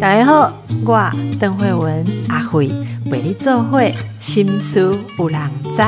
[0.00, 0.52] 大家好，
[0.84, 2.68] 我邓慧文阿慧
[3.10, 5.82] 为你做会心思有人知。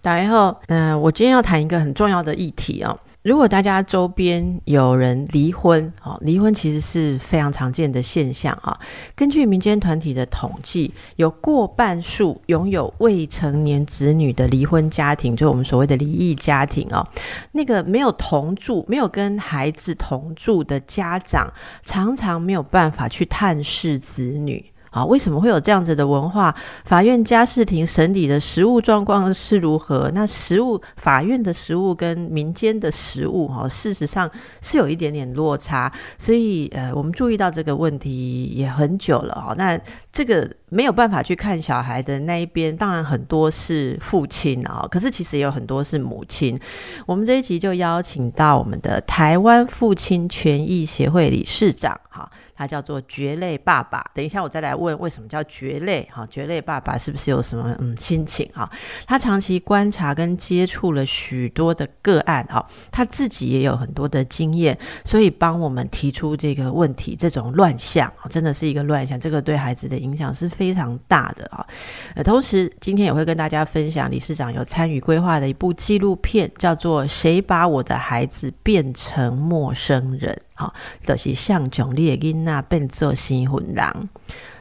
[0.00, 2.98] 大家好，嗯，我今天要谈一个很重要的议题哦。
[3.22, 8.74] 如果大家周边有人离婚，哦，离婚其实是非常常见的现象啊。
[9.14, 17.06] 根据民间团体的统计，有过半数拥有未成年子女的离婚家庭，就是我们所谓的离异家庭哦。
[17.52, 21.52] 那个没有同住、没有跟孩子同住的家长，
[21.84, 24.64] 常常没有办法去探视子女。
[24.90, 26.54] 啊，为什么会有这样子的文化？
[26.84, 30.10] 法院家事庭审理的实务状况是如何？
[30.14, 35.90] 那实务法院的实务跟民间的实务，哈，事实上是有一点点落差。
[36.18, 39.54] 所以，呃，我们注意到这个问题也很久了，哈。
[39.56, 39.78] 那
[40.12, 46.58] 这个没有办法去看小孩的那一边，当然很多是父亲啊，可是其实也有很多是母亲。
[47.06, 52.28] 我们这一集就邀请到我们的台湾父亲权益协会理事长，哈。
[52.60, 56.26] 他叫做蕨类爸爸，等一下我再来问为什么叫蕨类哈？
[56.26, 58.70] 蕨类爸爸是不是有什么嗯心情哈？
[59.06, 71.66] 他长期观察跟接触了许多的个案哈，他自己也有很多的经验，所以帮我们提出这个问题，这种乱象真的是一个乱象，这个对孩子的影响是非常大的啊。
[72.14, 80.30] 呃，同时今天也会跟大家分享理事长有参与规划的一部纪录片，叫做《谁把我的孩子变成陌生人》。
[80.54, 83.94] 好，就是像囧烈因那变做新魂郎，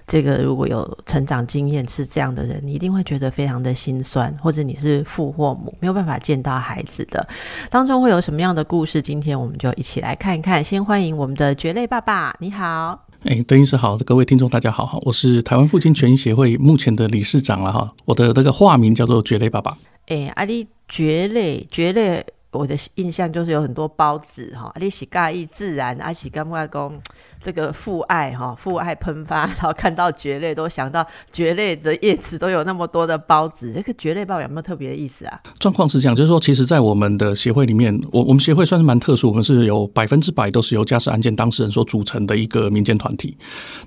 [0.05, 7.27] 这个如果有成长经验是这样的人，你一定会觉得非常的心酸，或者你是父或母，没有办法见到孩子的，
[7.71, 9.01] 当中会有什么样的故事？
[9.01, 10.63] 今天我们就一起来看一看。
[10.63, 13.07] 先欢迎我们的蕨类爸爸，你好。
[13.23, 19.75] 哎，邓医师好，各位听众大家好，哈，我是台湾父亲权益协会目前的理事长了哈，我的那个化名叫做蕨类爸爸。
[20.05, 22.23] 哎，阿里蕨类，蕨类。
[22.51, 27.01] 我的印象就是有很多包子哈，你喜介意自然，阿是感觉讲
[27.41, 35.39] 这个父爱哈，父爱喷发，然后看到蕨类都想到蕨类的叶子都有那么多的孢子，这个蕨类包有没有特别的意思啊？
[35.57, 43.37] 状况是这样，就是说，其实，在我们的协会里面，我我们协会算是蛮特殊，我们是有百分之百都是由家事案件当事人所组成的一个民间团体。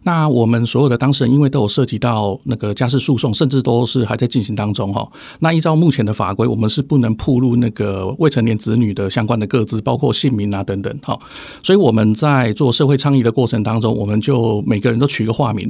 [0.05, 5.07] 那我们所有的当事人，因为都有涉及到那个家事诉讼，甚至都是还在进行当中哈。
[5.41, 8.57] 那依照目前的法规，我们是不能铺入那个未成年。
[8.63, 11.19] 子女的相关的各自，包括姓名啊等等，哈，
[11.65, 15.69] 所以我们在做社会倡议的过过程当中，我们就每个人都取个化名。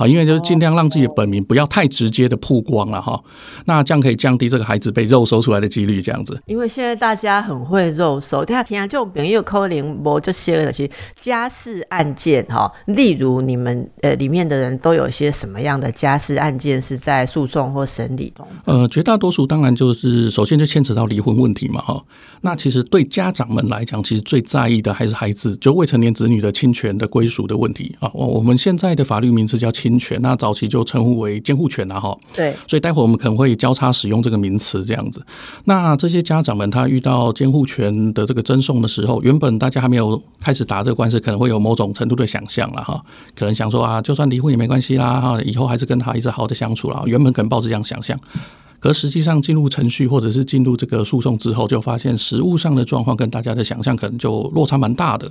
[0.00, 3.22] 好，因为就是尽量让自己的本名不要太直接的曝光了哈，
[3.66, 6.00] 那这样可以降低这个孩子被肉搜出来的几率。
[6.00, 10.90] 这样子，因为现在大家很会肉搜，大家听下这种朋友扣零波这些的，其实
[11.20, 18.48] 家事案件哈，例如你们呃里面的人都有些什么样的家事案件是在诉讼或审理中？
[18.64, 22.02] 呃，绝大多数当然就是首先就牵扯到离婚问题嘛哈。
[22.40, 28.10] 那其实对家长们来讲，其实最在意的还是孩子就未成年子女的侵权的归属的问题啊。
[28.14, 29.89] 我我们现在的法律名字叫侵。
[29.90, 32.16] 侵权，那早期就称呼为监护权呐，哈。
[32.34, 35.20] 对，所以待会我们可能会交叉使用这个名词，这样子。
[35.64, 43.02] 那这些家长们，他遇到监护权的这个争讼的时候，原本大家还没有开始打这个官司，可能会有某种程度的想象了，哈。
[43.34, 47.02] 可能想说啊，就算离婚也没关系啦，哈，以后还是跟他一直好好的相处了。
[47.06, 48.18] 原本可能抱着这样想象。
[48.80, 55.30] 可实际上进入程序或者是进入这个诉讼之后，就发现实物上的状况跟大家的想象可能就落差蛮大的。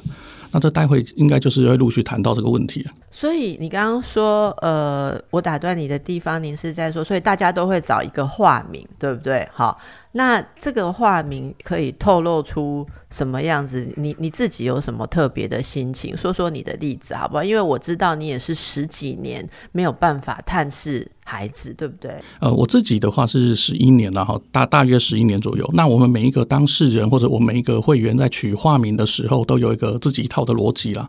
[0.52, 2.88] 那这待会应该就是会陆续谈到这个问题。
[3.12, 9.48] 所以你刚刚说，呃，我打断你的地方，您是在说，所以大家都会找一个化名，对不对？
[9.54, 9.78] 好。
[10.12, 13.88] 那这个化名可以透露出什么样子？
[13.96, 16.18] 你你自己有什么特别的心情？
[16.18, 17.44] 说说你的例子好不好？
[17.44, 22.12] 因为我知道你也是十几年没有办法探视孩子，对不对？
[22.40, 25.70] 呃，我自己的话是十一年了哈，大大约十一年左右。
[25.74, 31.08] 那我们每一个当事人或者我每一个会员在取化名的时候，都有一个自己一套的逻辑啦。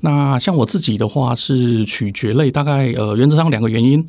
[0.00, 4.06] 那像我自己的话是取蕨类，大概呃原则上两个原因。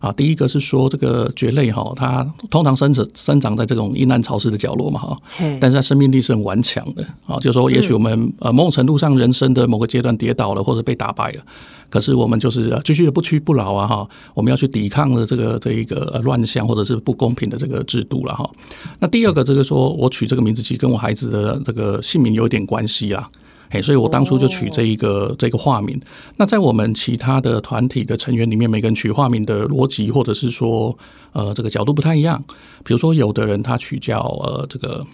[0.00, 5.18] 啊，第一个是说这个蕨类哈，它通常生长生长在这种阴暗潮湿的角落嘛哈，
[5.60, 7.36] 但是它生命力是很顽强的啊。
[7.36, 11.42] 就是说，也许我们呃某种程度上人生的某个阶段跌倒了或者被打败了，
[11.90, 18.48] 可是我们就是继续的不屈不挠啊哈，我们要去抵抗的这个这一个乱象或者是不公平的这个制度了哈。
[18.98, 23.28] 那第二个这个说我取这个名字其实跟我孩子的这个姓名有点关系啦。
[23.70, 26.00] 哎，所以我当初就取这一个这个化名。
[26.36, 30.96] 那在我们其他的团体的成员里面，每个人取化名的逻辑或者是说，
[31.32, 32.42] 呃，这个角度不太一样。
[32.84, 35.06] 比如说，有的人他取叫呃这个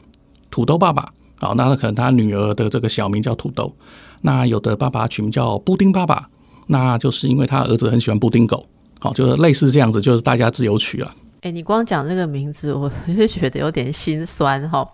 [0.51, 3.71] 土豆爸爸，好，那可能他女儿的这个小名叫土豆。
[4.23, 6.27] 那有的爸爸取名叫布丁爸爸，
[6.67, 8.65] 那就是因为他儿子很喜欢布丁狗，
[9.01, 11.15] 好，就是类似这样子，就是大家自由取了。
[11.43, 14.89] 哎，你光讲这个名字，我 就觉得有点心酸哈。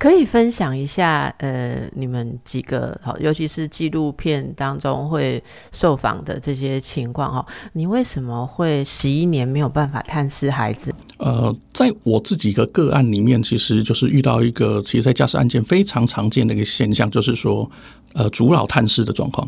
[0.00, 10.90] 可以分享一下，呃，你们几个好，尤其是纪录片当中会受访的这些情况哈，你为什么会十一年没有办法探视孩子？
[11.18, 17.70] 呃，在我自己的个案里面，其实就是遇到一个，其实，在家事案件非常常见的一个现象，就是说，
[18.14, 19.46] 呃，主老探视的状况。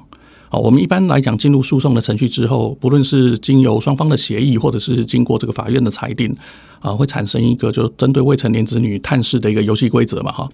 [0.52, 6.36] 好，我们一般来讲，进入诉讼的程序之后，不论是经由双方的协议，或者是经过这个法院的裁定，
[6.80, 10.46] 啊，会产生一个就针对未成年子女探视的一个游戏规则嘛，哈。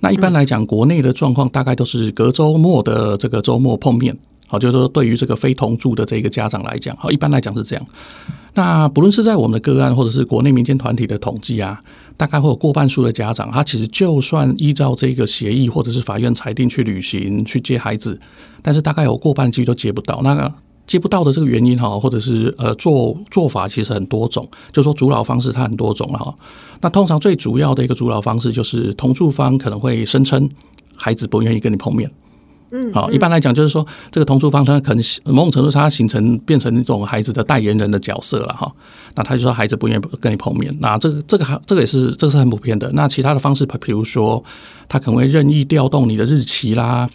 [0.00, 4.12] 那一般来讲，国内的状况大概都是隔周末的这个周末碰面。
[4.48, 7.86] 好，就是说对于这个非同住的这个家长来讲，好，一般来讲是这样。
[8.54, 11.80] 那不论是在我们的个案，或者是国内民间团体的统计啊。
[12.16, 18.18] 大概会有过半数的家长，他其实就算依照这个协议或者是法院裁定去旅行去接孩子，
[18.60, 20.20] 但是大概有过半几率都接不到。
[20.24, 20.52] 那个
[20.84, 26.34] 接不到的这个原因哈，或者是呃做做法其实很多种，就说主老方式它很多种了哈。
[26.80, 30.50] 那通常最主要的一个主老方式就是同住方可能会声称
[30.96, 32.10] 孩子不愿意跟你碰面。
[32.70, 38.70] 嗯，好，一般来讲就是说，这个同住方他可能某种程度上他形成变成一种孩子的代言人的角色了哈。
[39.14, 42.90] 那他就说孩子不愿意跟你碰面，那这个这个还这个也是这个是很普遍的。
[42.92, 44.42] 那其他的方式，比如说
[44.88, 47.08] 他可能会任意调动你的日期啦。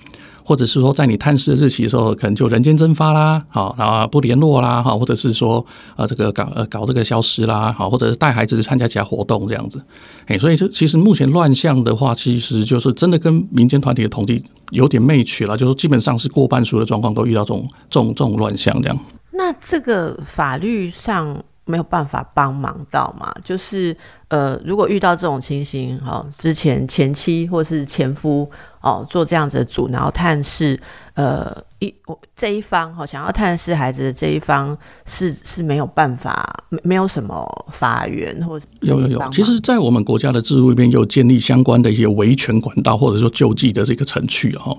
[0.45, 9.81] 或者是说，在你探视的日期的时候，可能就人间蒸发啦，好，然后不联络啦，哈，或者是说，呃，这个搞呃搞这个消失啦，好，或者是带孩子去参加其他活动这样子，
[10.25, 18.99] 哎，所以这其实目前乱象的话，其实就是真的跟民间团体的统计有点媚取了，就是基本上是过半数的状况都遇到这种这种这种乱象这样。
[19.31, 23.33] 那这个法律上没有办法帮忙到嘛？
[23.45, 23.95] 就是
[24.27, 28.51] 呃，如果遇到这种情形，哈，之前前妻或是前夫。
[28.83, 30.77] 哦，做这样子的主，然后探视，
[31.13, 39.29] 呃，一我这一方哈，想要探视孩子的这一方是是没有办法，没没有什么法源或有有有。
[39.31, 44.77] 其实，在我们国家的制度里面，有建立相关的一些维权管道，或者说救济的这个程序哈。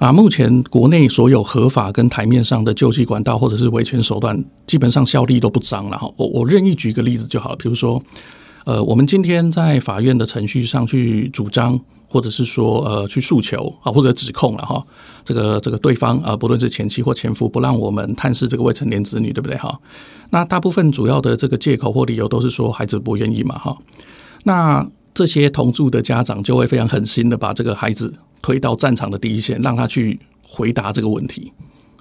[0.00, 6.10] 啊，目前国内所有合法跟台面上的救济管道或者是维权手段，基本上效力都不彰了哈。
[6.16, 8.02] 我我任意举个例子就好了，比如说，
[8.64, 11.78] 呃，我们今天在法院的程序上去主张。
[12.14, 14.80] 或者是说呃去诉求啊或者指控了哈，
[15.24, 19.76] 这个这个对方啊不论是前妻或前夫不让我们探视这个未成年子女对不对哈？
[20.30, 23.76] 那大部分主要的这个借口或理由都是说孩子不愿意嘛哈。
[24.44, 30.16] 那这些同住的家长就会非常狠心的把这个孩子推到战场的第一线，让他去
[30.46, 31.52] 回答这个问题。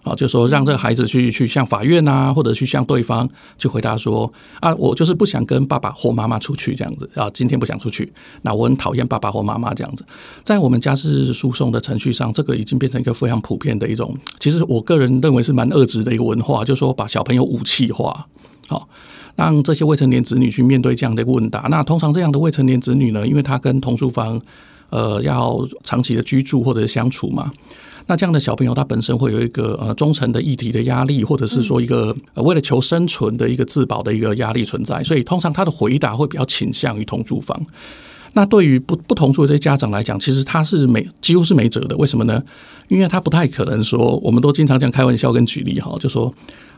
[0.04, 3.28] 啊，就说让这个孩子去去向法院啊，或者去向对方
[3.58, 8.12] 去回答说啊，我就是不想跟爸爸或妈妈出去这样子啊，今天不想出去，
[8.42, 10.06] 那我很讨厌爸爸或妈妈这样子。
[10.44, 18.28] 在我们家事诉讼的程序上，这个已经变成一个非常普遍的一种，其实我个人认为是蛮恶质的一个文化，就是说把小朋友武器化，
[18.68, 18.90] 好
[19.38, 21.68] 让这些未成年子女去面对这样的一个问答。
[21.70, 24.42] 那通常这样的未成年子女呢，因为他跟同住方
[24.90, 27.50] 呃要长期的居住或者相处嘛。
[28.08, 37.60] 那这样的小朋友，他本身会有一个呃忠诚的议题的压力，或者是说一个为了求生存的一个自保的一个压力存在，所以通常他的回答会比较倾向于同住房。
[38.34, 41.96] 那对于不不同住的这些家长来讲，其实他是没几乎是没辙的。
[41.98, 42.42] 为什么呢？
[42.88, 46.34] 因为他不太可能说，我们都经常这样开玩笑跟举例哈，就说。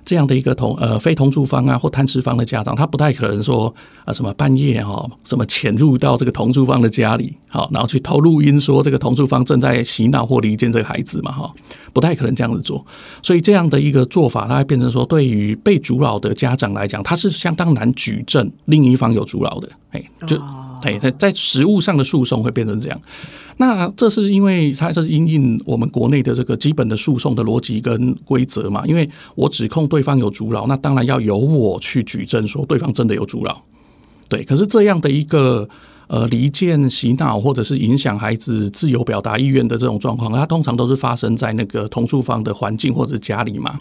[0.06, 3.74] 这样的一个同呃非同住方啊或探视方的家长，他不太可能说
[4.06, 11.52] 啊什么半夜哈什么潜入到这个同住方的家里，好然后去偷录音说这个同住方正在洗脑或离间这个孩子嘛哈，
[11.92, 12.86] 不太可能这样子做。
[13.24, 20.40] 所以这样的一个做法，它会变成说对于被阻扰的家长来讲，他是相当难举证另一方有阻扰的，哎就
[20.84, 23.00] 哎在在实物上的诉讼会变成这样。
[23.58, 28.86] 那这是因为它是因应我们国内的这个基本的诉讼的逻辑跟规则嘛？
[28.86, 33.64] 因为我指控对方有阻扰，那当然要由我去举证说对方真的有阻扰。
[34.28, 35.66] 对，可是这样的一个
[36.08, 43.80] 呃离间、洗脑或者是影响孩子自由表达意愿的这种状况，它通常都是发生在那个同住方的环境或者家里嘛。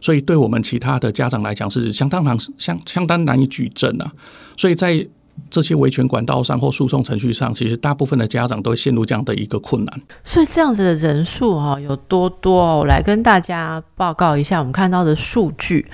[0.00, 4.10] 所以对我们其他的家长来讲是相当难、相相当难以举证啊。
[4.56, 5.06] 所以在
[5.50, 10.00] 这些维权管道上或诉讼程序上，其实大部分的家长都会陷入这样的一个困难。
[10.22, 12.84] 所以这样子的人数哈有多多哦？
[12.86, 15.86] 来跟大家报告一下我们看到的数据。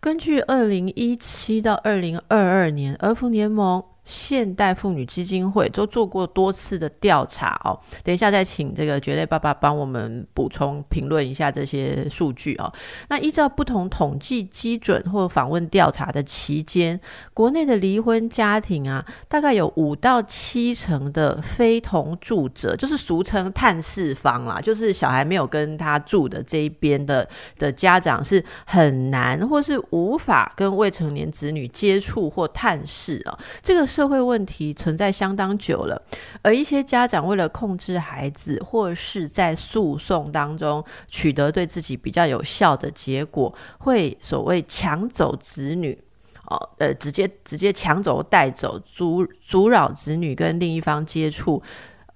[0.00, 3.82] 根据二零一七到二零二二年儿福联盟。
[4.10, 12.72] 现代妇女基金会都做过多次的调查哦，等一下再请这个绝对爸爸帮我们补充评论一下这些数据哦。
[13.08, 17.00] 那依照不同统计基准或访问调查的期间，
[17.32, 33.99] 国内的离婚家庭啊，大概有五到七成的非同住者，就是俗称探视方啦，就是小孩没有跟他住的这一边的的家长是很难或是无法跟未成年子女接触或探视啊，这个是。
[34.00, 36.02] 社会问题存在相当久了，
[36.40, 46.02] 而一些家长为了控制孩子，或是在诉讼当中取得对自己比较有效的结果，会所谓抢走子女。
[46.46, 51.62] 哦，呃，直接直接抢走、带走、阻阻扰子女跟另一方接触，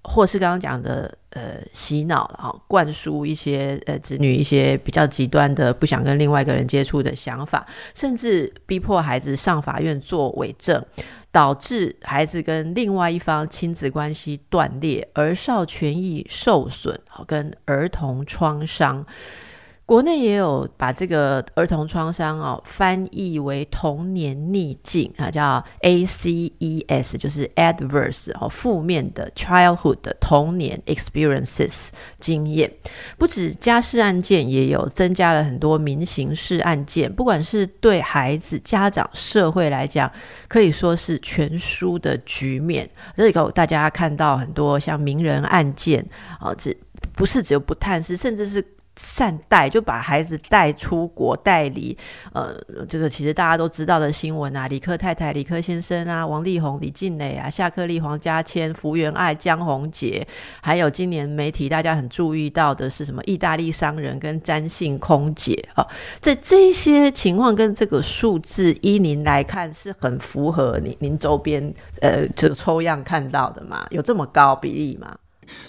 [0.05, 10.85] 或是刚刚讲的呃洗脑了啊，灌输一些呃子女一些比较极端的不想跟另外一个人接触的想法，甚至逼迫孩子上法院做伪证，
[11.31, 19.05] 导致孩子跟另外一方亲子关系断裂，儿少权益受损，跟儿童创伤。
[19.87, 32.73] 国内也有把这个儿童创伤哦翻译为童年逆境啊，叫 ACES，就是 adverse 哦负面的 childhood 的童年 experiences 经验。
[33.19, 37.13] 不止家事案件，也有增加了很多民刑事案件。
[37.13, 40.11] 不管是对孩子、家长、社会来讲，
[40.49, 42.89] 可以说是全书的局面。
[43.15, 46.03] 这里头大家看到很多像名人案件
[46.41, 46.75] 啊，这
[47.15, 48.65] 不是只有不探视，甚至是。
[48.97, 51.97] 善待就把孩子带出国带离，
[52.33, 52.55] 呃，
[52.89, 60.27] 这个其实大家都知道的新闻啊，李克太太、李克先生啊，王力宏、李静蕾啊，夏克立、黄家千、福原爱、江宏杰，
[60.61, 63.23] 还有今年媒体大家很注意到的是什么？
[63.25, 65.87] 意大利商人跟詹姓空姐啊，
[66.21, 73.87] 这这些情况跟这个数字依您来看是很符合您您周边呃这个抽样看到的吗？
[73.91, 75.17] 有这么高比例吗？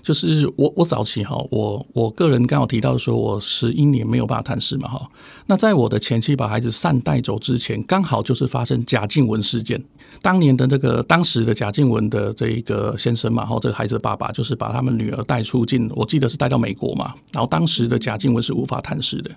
[0.01, 5.05] 就是我我早期哈，我我个人刚好提到说，我十一年没有办法探视嘛哈。
[5.47, 9.81] 那在我的前妻把孩子善带走之前，刚好就是发生贾静雯事件。
[10.21, 17.13] 当年的这个当时的贾静雯的这一个先生嘛，然后，这个孩子的爸爸就是把他们女儿带出境，我记得是带到美国嘛。
[17.31, 19.31] 然后当时的贾静雯是无法探视的。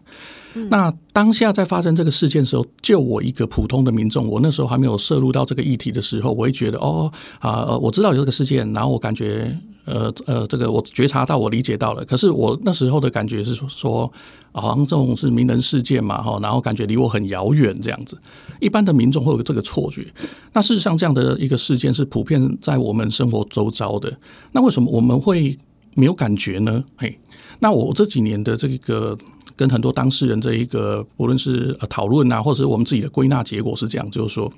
[0.70, 9.54] 那当下在发生这个事件的时候，就我一个普通的民众，我那时候还没有涉入到这个议题的时候，我会觉得哦啊，我知道有这个事件，然后我感觉。
[9.84, 12.04] 呃呃，这个我觉察到，我理解到了。
[12.04, 14.12] 可是我那时候的感觉是说，
[14.52, 18.18] 好像这种是名人事件嘛，哈，然后感觉离我很遥远这样子。
[18.60, 20.06] 一般的民众会有这个错觉。
[20.52, 24.12] 那事实上，这样的一个事件是普遍在我们生活周遭的。
[24.52, 25.56] 那为什么我们会
[25.94, 26.82] 没有感觉呢？
[26.96, 27.18] 嘿，
[27.58, 29.16] 那我这几年的这个
[29.54, 34.52] 跟很多当事人这一个，无论是讨论啊，或者我们自己的归纳结果是这样，就是说。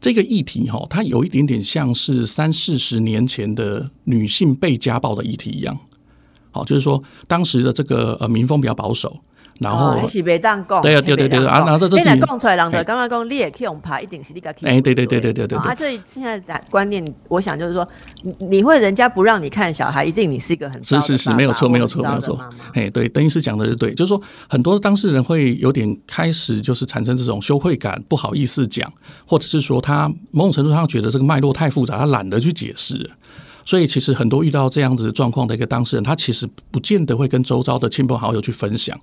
[0.00, 5.76] 这个议题哈，它有一点点像是三四十年前的女性被家暴的议题一样，
[6.50, 9.16] 好，就是说当时的这个呃民风比较保守。
[9.58, 14.48] 然后还是别当讲，对啊，对对对啊，然后这现在讲出来，人就刚刚讲，你也可以用爬，一定是你个。
[14.62, 15.58] 哎，对对对对对对。
[15.58, 17.84] 啊，这现在的观念，我想就是说，
[18.38, 22.38] 你会人家不让你看小孩，一定你是一个很是是是，没有错没有错没有错。
[22.72, 28.88] 哎，对，邓医师讲的是对，就是说很多当事人会有点开始就是产生这种羞愧感，不好意思讲，
[29.26, 33.10] 或者是说他某种程度上觉得这个脉络太复杂，他懒得去解释。
[33.68, 38.98] 所以其实很多遇到这样子状况的一个当事人，他其实不见得会跟周遭的亲朋好友去分享。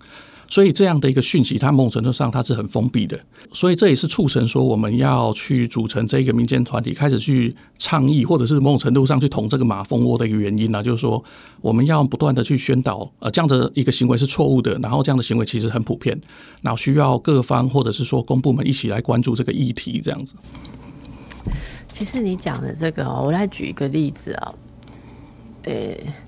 [0.47, 3.19] 所以这样的一个讯息，它某种程度上它是很封闭的，
[3.51, 11.23] 所以这也是促成说我们要去组成这个民间团体，开始去倡议，或者是某种程度上去捅这个马蜂窝的一个原因呢，就是说
[11.61, 16.19] 我们要不断的去宣导，呃，这样的一个行为是错误的，然后这样的行为其实很普遍，
[16.63, 20.35] 然后需要各方或者是说公部门一起来关注这个议题，这样子。
[21.95, 24.53] 其实你讲的这个，我来举一个例子啊，
[25.63, 25.73] 呃，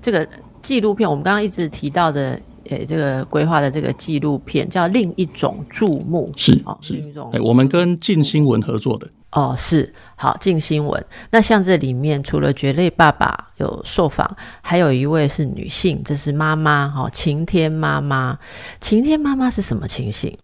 [0.00, 0.26] 这个
[0.62, 2.40] 纪录片我们刚刚一直提到的。
[2.70, 7.32] 诶，这个规划的这个纪录片叫《另一种注目》，是哦，是另一种。
[7.42, 11.02] 我们跟静新闻合作的哦，是好静新闻。
[11.30, 18.38] 那像这里面除了蕨类爸爸有受访，还有一位是女性，这是妈妈哈，晴天妈妈。
[18.80, 20.36] 晴天妈妈是什么情形？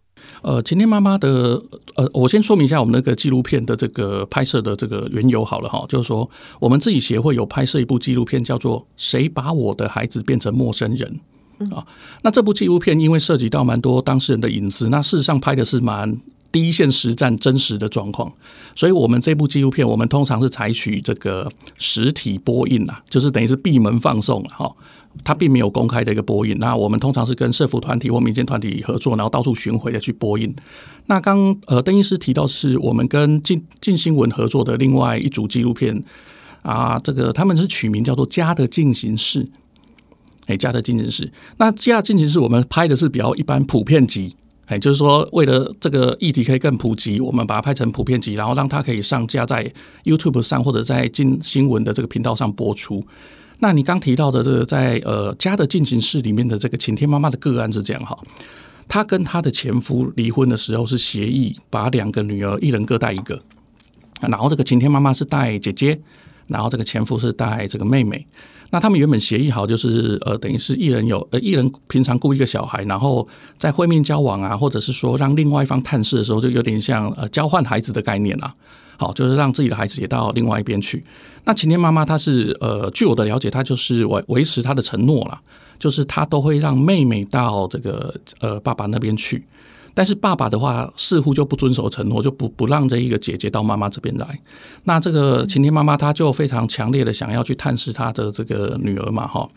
[0.42, 1.60] 呃，晴天妈妈的
[1.96, 6.28] 呃，我先说明一下我们那个纪录片的这个拍摄的这个缘由好了哈，就是说
[6.60, 11.20] 我们自己协会有拍摄一部纪录片，叫做《谁把我的孩子变成陌生人》。
[11.74, 11.86] 啊，
[12.22, 16.14] 那这部纪录片因为涉及到蛮多当事人的隐私，那事实上拍的是蛮
[16.54, 18.32] 第一线实战真实的状况，
[18.76, 24.72] 所以我们这部纪录片我们通常是采取这个实体播映啊，就是等于是闭门放送哈，
[25.24, 26.56] 它并没有公开的一个播映。
[26.60, 30.54] 那我们通常是跟社服团体或民间团体合作，然后到处巡回的去播映。
[31.06, 36.04] 那刚呃邓医师提到是我们跟进进新闻合作的另外一组纪录片
[36.62, 39.44] 啊，这个他们是取名叫做《家的进行式》。
[40.46, 49.70] 哎，家的进行式，那家的进行式我们拍的是比较一般普遍级，哎，就是说为了这个议题可以更普及，我们把它拍成普遍级，然后让它可以上架在
[50.04, 53.04] YouTube 上或者在进新闻的这个频道上播出。
[53.58, 58.18] 那你刚提到的这个在呃家的进行式里面的这个晴天妈妈的个案是这样哈，
[58.88, 63.38] 她跟她的前夫离婚的时候是协议把两个女儿一人各带一个。
[64.20, 66.00] 然后这个晴天妈妈是带姐姐，
[66.46, 68.26] 然后这个前夫是带这个妹妹。
[68.70, 78.54] 那他们原本协议好，就是呃，等于是一人有呃一人平常雇一个小孩，然后在会面交往啊，或者是说让另外一方探视的时候，就有点像呃交换孩子的概念啊。
[78.96, 81.04] 好，就是让自己的孩子也到另外一边去。
[81.44, 85.40] 那晴天妈妈她是呃，据我的了解，她就是维维持她的承诺了，
[85.78, 89.44] 就是她都会让妹妹到这个呃爸爸那边去。
[89.94, 94.38] 但是爸爸的话似乎就不遵守承诺，就不不让这一个姐姐到妈妈这边来。
[94.82, 99.48] 那这个晴天妈妈她就非常强烈的想要去探视她的这个女儿嘛，哈。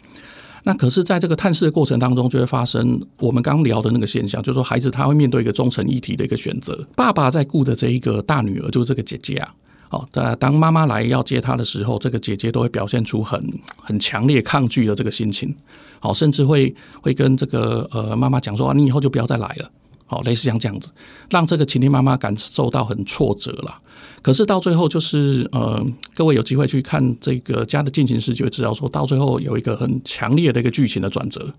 [0.64, 6.86] 那可是，在这个探视的过程当中，就会发生我们刚聊的那个现象，就是说孩子他会面对一个忠诚议题的一个选择。
[6.94, 9.54] 爸爸在顾的这一个大女儿，就是这个姐姐啊，
[9.88, 13.42] 好，在当妈妈来要接她的时候，这个姐姐都会表现出很
[13.82, 15.56] 很强烈抗拒的这个心情，
[16.00, 19.72] 好，甚至会会跟这个呃妈妈讲说，你以后就不要再来了。
[20.08, 20.90] 好，类似像这样子，
[21.30, 23.80] 让这个晴天妈妈感受到很挫折了。
[24.22, 25.86] 可是到最后，就是呃，
[26.16, 31.54] 各位有机会去看这个家的进行时，就会知道说到最后有一个很强烈的一个剧情的转折，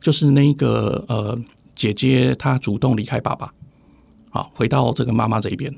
[0.00, 1.38] 就是那个呃
[1.74, 3.52] 姐姐她主动离开爸爸，
[4.30, 5.74] 好，回到这个妈妈这一边。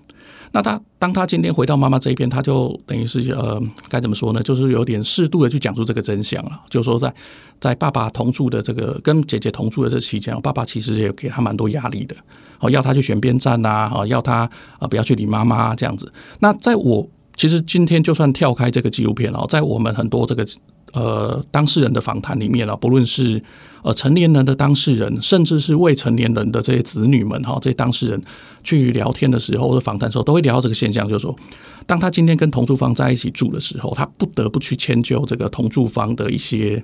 [0.52, 4.42] 那他当他今天回到妈妈这一边，他就等于是呃，该怎么说呢？
[4.42, 6.60] 就是有点适度的去讲出这个真相了。
[6.68, 7.14] 就是说，在
[7.60, 12.16] 在爸爸同住的这个跟姐姐同住的这期间，爸爸其实也给他蛮多压力的，
[12.58, 16.12] 哦，要他去选边站呐，哦，要他啊不要去理妈妈这样子。
[16.40, 20.46] 那在我其实今天就算跳开这个纪录片哦，在我们很多这个。
[20.92, 23.40] 呃，当事人的访谈里面啊，不论是
[23.82, 28.22] 呃成年人的当事人，甚至是未成年人的这些子女们哈，这些当事人
[28.62, 31.34] 去聊天的时候或者访谈的时候，都会聊到这个现象，就是说，
[31.86, 36.82] 当他今天跟同住方在一起住的时候，他不得不去迁就这个同住方的一些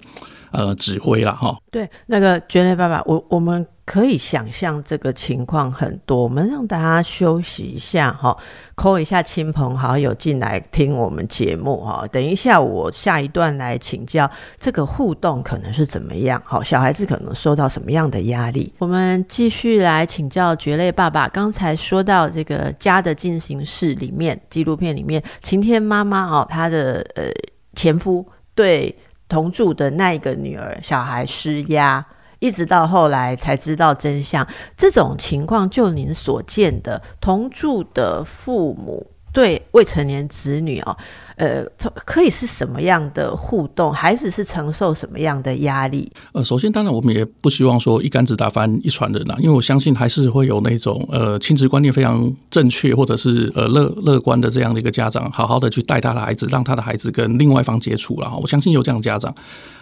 [0.57, 1.57] 呃指挥了哈。
[1.71, 3.65] 对，那个蕨类爸爸，我我们。
[3.87, 8.37] 可以想象这个情况很多，我们让大家休息一下哈
[8.75, 12.05] ，call 一下亲朋好友进来听我们节目哈。
[12.11, 18.75] 等一下我下一段来请教这个互动可能是怎么样，好，小孩子可能受到什么样的压力？
[18.79, 21.29] 我们继续来请教蕨类爸爸。
[21.29, 27.31] 刚才说到这个家的进行式里面，纪录片里面，晴天妈妈哦，她的呃
[27.77, 28.27] 前夫
[28.57, 28.93] 对
[29.29, 32.05] 同住的那一个女儿小孩施压。
[32.39, 40.95] 一直到后来才知道真相，这种情况就您所见的同住的父母对未成年子女哦。
[41.37, 41.65] 呃，
[42.07, 43.93] 可以是什么样的互动？
[43.93, 46.11] 孩子是承受什么样的压力？
[46.33, 58.35] 呃，首先，当然我们也不希望说一竿子打翻一船人呐，因为我相信还是会有那种呃亲子观念非常正确或者是呃乐乐观的这样的一个家长，好好的去带他的孩子，让他的孩子跟另外一方接触了。
[58.41, 59.35] 我相信有这样的家长。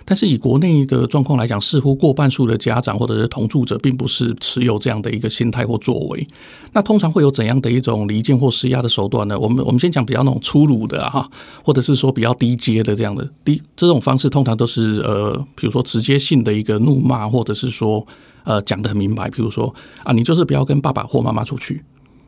[0.07, 6.29] 但是以国内的状况来讲，似乎过半数的家长或者是同住者，并不是持有这样的一个心态或作为。
[6.75, 9.39] 那通常会有怎样的一种离间或施压的手段呢？
[9.39, 11.27] 我们我们先讲比较那种粗鲁的哈。
[11.63, 18.07] 或者是说比较低阶的这样的低这种方式，通常都是呃，比如说直接性的一个怒骂，或者是说
[18.45, 21.83] 呃讲的很明白，比如说啊，你就是不要跟爸爸或妈妈出去，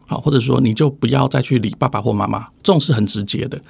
[0.07, 3.61] 好，或者说你就不要再去理爸爸或妈妈，这种是很直接的。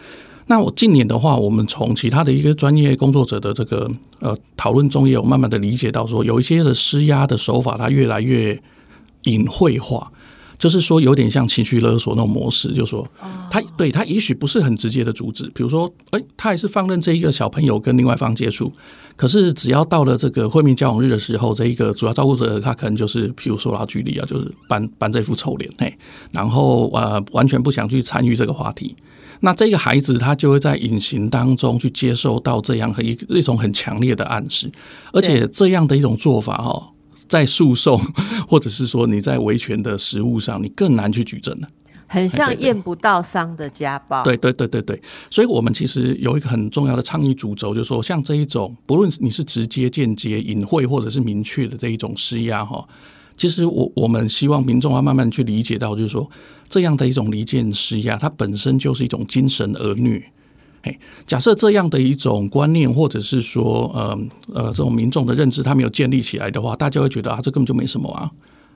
[0.48, 8.56] 那我近年的话，我们从其他的一个专业工作者的这个呃讨论中，也有慢慢的理解到说，有一些的施压的手法，它越来越
[9.24, 10.12] 隐晦化。
[10.58, 13.06] 就是说，有点像情绪勒索那种模式，就是说，
[13.50, 18.72] 他对他也许不是很直接的阻止，比如说，哎，他还是放任这一个小朋友跟另外一方接触，
[19.16, 25.94] 可是只要到了这个会面交往日的时候，这一个主要照顾者他可能就是，比如说啦，举例啊，就是扮扮这副臭脸，嘿，
[26.32, 28.96] 然后呃，完全不想去参与这个话题，
[29.40, 34.70] 那这个孩子他就会在隐形当中去接受到这样一一种很强烈的暗示，
[35.12, 36.92] 而且这样的一种做法哈。
[37.28, 37.98] 在诉讼，
[38.48, 41.68] 或者是说你在维权的实务上，你更难去举证了。
[42.08, 44.22] 很像验不到伤的家暴。
[44.22, 52.86] 对对对对对，所以我们其实有一个很重要的倡议主轴，就是说，像这一种，不论你是直接、间接、隐晦或者是明确的这一种施压，哈，
[53.36, 56.30] 其实我我们希望民众要慢慢去理解到，就是说，
[56.68, 60.22] 这样的一种离间施压，它本身就是一种精神儿虐。
[61.26, 64.18] 假设这样的一种观念，或者是说，呃
[64.52, 68.30] 呃，这种民众的认知，他没有建立起来的话，大家会觉得啊，这根本就没什么啊，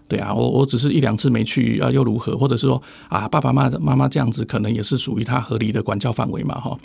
[0.09, 2.37] 对啊，我我只是一两次没去啊，又如何？
[2.37, 6.77] 或者是说啊，爸爸妈妈妈这样子，可能也是属于他合理的管教范围嘛，哈。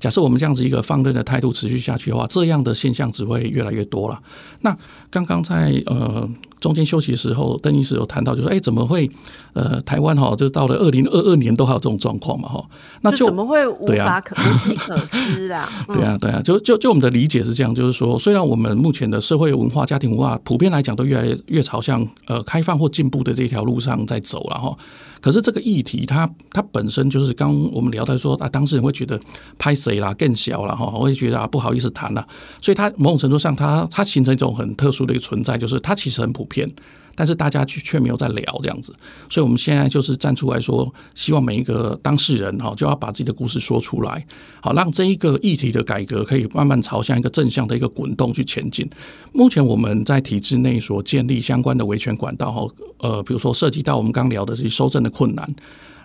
[0.00, 4.20] 假设我们这样子一个放任的态度持续下去的话，这样的现象只会越来越多了。
[4.60, 4.76] 那
[5.10, 6.28] 刚刚在呃。
[6.60, 9.10] 中间休息的时候，邓医师有谈到，就说：“哎，怎么会？
[9.54, 12.48] 呃，台湾哈，就到了二零二二年都还有这种状况嘛？
[12.48, 12.64] 哈，
[13.02, 15.68] 那就怎么会无法可无计可施啊？
[15.86, 24.76] 对啊，对啊，就就就我们的理解是这样，就是说，虽然我们目前的社会文化、家庭文化普遍来讲都越来越朝向呃开放或进步的这条路上在走了哈。”
[25.22, 29.18] 可是这个议题，它它本身就是刚我们聊到说啊，当事人会觉得
[29.56, 32.26] 拍谁啦更小了哈，会觉得啊不好意思谈了，
[32.60, 36.70] 所以它某种程度上，它它形成一种很特殊的一个存在，就是它其实很普遍。
[37.14, 38.94] 但是大家却却没有在聊这样子，
[39.30, 44.26] 所以我们现在就是站出来说，希望每一个当事人哈就要把自己的故事说出来，
[44.60, 48.88] 好让这一个议题的改革可以慢慢朝向一个正向的一个滚动去前进。
[49.32, 55.54] 目前我们在体制内所建立相关的维权管道哈，呃，比如说涉及到我们刚聊的这些收证的困难，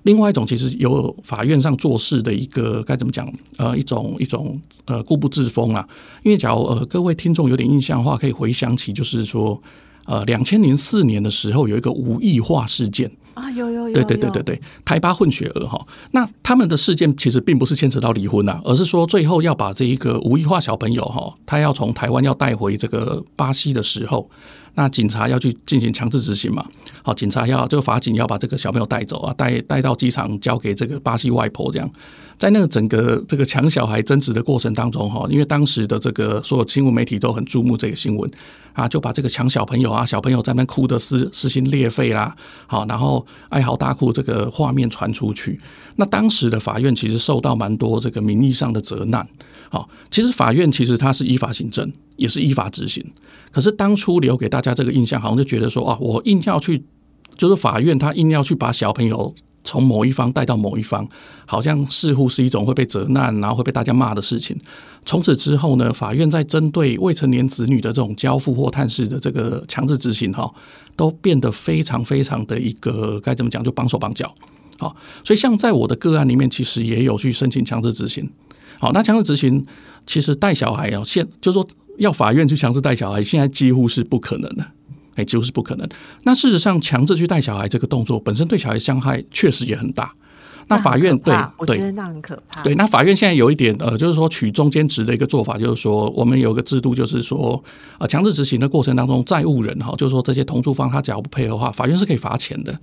[0.04, 5.88] 另外一种其实有法院上做事的一个该怎么讲呃一种一种呃固步自封啊，
[6.24, 9.62] 因为假如呃各位听众有点印象的话，可以回想起就是说。
[10.10, 24.28] 呃，两千零四年的时候有一个无异化事件啊，有有有，对对对对对，台巴混血儿哈，那他们的事件其实并不是牵扯到离婚呐，而是说最后要把这一个无异化小朋友哈，他要从台湾要带回这个巴西的时候。
[24.76, 26.66] 那警察要去进行强制执行嘛？
[27.04, 31.90] 好，警察要这个法警要把这个小朋友带走啊，带带到机场交给这个巴西外婆这样。
[32.40, 38.32] 在那个整个这个抢小孩争执的过程当中哈，因为当时的这个所有新闻媒体都很注目这个新闻
[38.72, 42.34] 啊，就把这个抢小朋友啊，小朋友在那哭的撕撕心裂肺啦，
[42.66, 45.60] 好，然后哀嚎大哭这个画面传出去。
[45.98, 49.28] 那当时的法院其实受到蛮多这个名义上的责难。
[49.70, 53.06] 好，其实法院其实它是依法行政，也是依法执行。
[53.52, 56.86] 可是当初留给大家这个印象，好像就觉得说啊，我硬要去，
[57.36, 59.36] 就是法院他硬要去把小朋友
[59.70, 61.08] 从某一方带到某一方，
[61.46, 64.60] 好像似乎是一种会被责难，然后会被大家骂的事情。
[65.06, 70.52] 从此之后呢，法院在针对未成年子女的这种交付或探视的这个强制执行，哈，
[70.96, 74.34] 都变得非常非常的一个该怎么讲，就绑手绑脚。
[74.80, 78.28] 好，所以像在我的个案里面，其实也有去申请强制执行。
[78.80, 79.64] 好，那强制执行
[80.08, 84.66] 其实带小孩啊，现就是说要法院去强制带小孩，现在几乎是不可能的，
[85.20, 85.88] 哎，几乎是不可能。
[86.24, 90.12] 那事实上，强制去带小孩这个动作本身对小孩伤害确实也很大。
[90.72, 92.62] 那法院对对，那很可怕。
[92.62, 97.60] 对，那法院现在有一点呃，就是说取中间值的一个做法，就是说我们有个制度，就是说
[97.98, 102.80] 啊，强制执行的过程当中，债务人哈，就是说这些同住方他只要不配合的话，法院是可以罚钱的。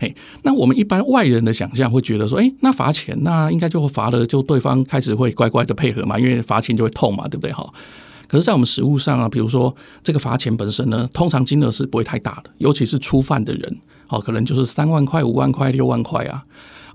[0.00, 7.52] 哎，那我们一般外人的想象会觉得说，哎，那罚钱，那应该就会罚了，就对方开始会乖乖的配合嘛，因为罚钱就会痛嘛，对不对？
[7.52, 7.72] 哈。
[8.32, 16.42] 可是，在我们实物上啊，比如说这个罚钱本身呢，通常金额是不会太大的，尤其是初犯的人，好，可能就是三万块、五万块、六万块啊。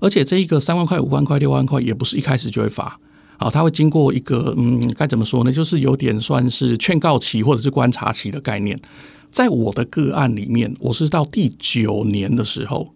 [0.00, 2.98] 而且这一个三万块、五万块、六万块，也不是一开始就会罚，
[3.36, 5.52] 好，他会经过一个嗯，该怎么说呢？
[5.52, 8.76] 就是有点算是劝告期或者是观察期的概念。
[9.30, 12.92] 在我的个案里面，我是到第九年的时候。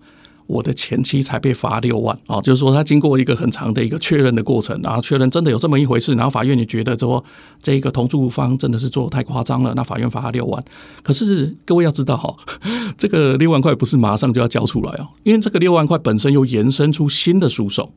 [0.53, 7.25] 我的前妻才被罚六万啊，就是说他经过一个很长的一个确认的过程，然后确认真的有这么一回事，然后法院也觉得说
[7.61, 10.63] 这个同住方真的是做太夸张了，那法院罚他六万。
[11.03, 12.37] 可是各位要知道哈，
[12.99, 17.91] 这个六万块不是马上就要交出来哦，因为这个六万块本身又延伸出新的诉讼。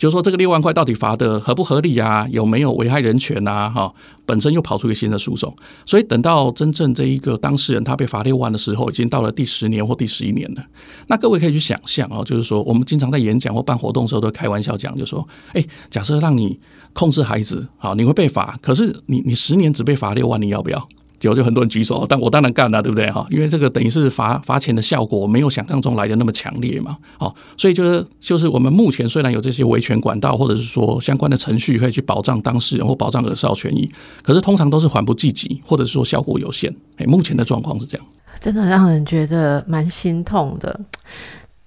[0.00, 2.26] 就是说，这个六万块到底罚的合不合理啊？
[2.30, 3.68] 有没有危害人权啊？
[3.68, 3.92] 哈，
[4.24, 10.64] 本身又跑出一个新的诉讼，所以等到真正这一个当事人他被罚六万的时候，已经到了第十年或第十一年了。
[11.08, 16.58] 那各位可以去想象啊，就是说，我们经常在演讲或办活动的时候都开玩笑讲，就说，哎，假设让你
[16.94, 20.88] 控制孩子，好，你会被罚，可是你你十年只被罚六万，你要不要？
[21.20, 23.24] 结果就很多人举手，但我当然干了，对不对哈？
[23.30, 33.88] 因为这个等于是罚罚钱的效果没有想象中来的那么强烈嘛，好，所以就是就是我们目前虽然有这些维权管道，或者是说相关的程序可以去保障当事人或保障儿少权益，
[34.22, 36.74] 可是通常都是缓不济急，或者是说效果有限。
[36.96, 38.06] 哎，目前的状况是这样，
[38.40, 40.80] 真的让人觉得蛮心痛的。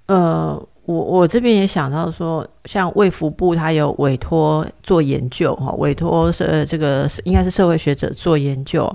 [0.08, 8.92] 呃，我我这边也想到说，像卫福部他有委托做研究哈，委托是这个应该是社会学者做研究。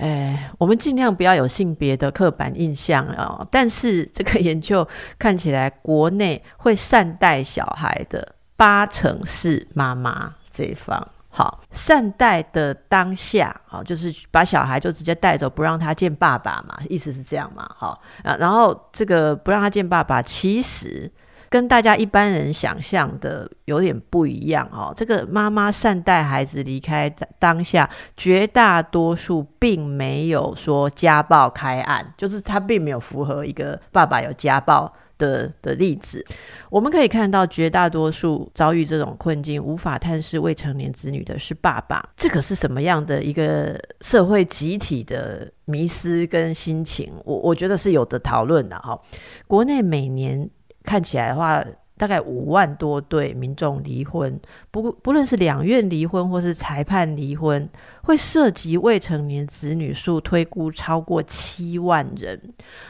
[0.00, 3.46] 哎，我们尽量不要有性别的刻板印象啊！
[3.50, 4.86] 但是这个研究
[5.18, 11.06] 看起来，国内会善待小孩的八成是妈妈这一方。
[11.28, 17.70] 好，善待的当下啊，就是把小孩就直接带走，不让他见爸爸嘛，意思是这样嘛？
[17.76, 21.12] 好啊，然后这个不让他见爸爸，其实。
[21.50, 24.92] 跟大家一般人想象的有点不一样哦。
[24.96, 36.24] 这个妈妈善待孩子离开当下，绝大多数并没有说家暴开案，就是他并没有符合一个爸爸有家暴的的例子，
[36.70, 42.08] 我们可以看到绝大多数遭遇这种困境、无法探视未成年子女的是爸爸。
[42.16, 47.12] 这个是什么样的一个社会集体的迷失跟心情？
[47.24, 48.98] 我我觉得是有的讨论的哈。
[49.46, 50.48] 国内每年
[50.84, 51.64] 看起来的话。
[52.00, 54.40] 大概五万多对民众离婚，
[54.70, 57.68] 不不论是两院离婚或是裁判离婚，
[58.04, 62.40] 会涉及未成年子女数推估超过七万人。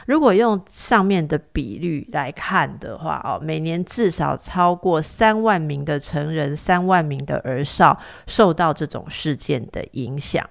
[0.07, 10.49] 如果用上面的比率来看的话，哦，每年至少超过三万名的成人、三万名的儿少受到这种事件的影响。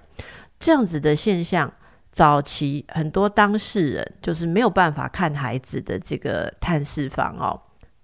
[0.59, 1.73] 这样子的现象，
[2.11, 7.59] 早期很多当事人就是没有办法看孩子的这个探视房哦。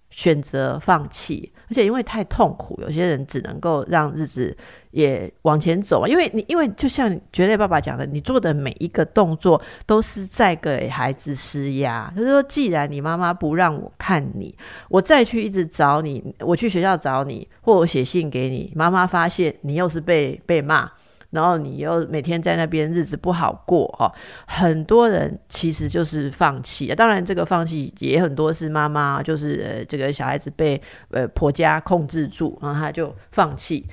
[0.10, 4.56] 选择放弃，而且因为太痛苦，有些人只能够让日子
[4.90, 6.08] 也往前走。
[6.08, 12.12] 因为你，因为就像绝对爸爸讲的，你做的每一个动作都是在给孩子施压。
[12.16, 14.58] 就是说，既然你妈妈不让我看你，
[14.90, 20.90] 我再去一直找你，我去学校找你，或我写信给你，妈妈发现你又是被被骂。
[21.30, 24.12] 然后你又每天在那边日子不好过哦，
[24.48, 26.88] 很多人其实就是放弃。
[26.96, 33.86] 当然，这个放弃也很多是妈妈，就是呃这个小孩子被呃婆家控制住，然后他就放弃。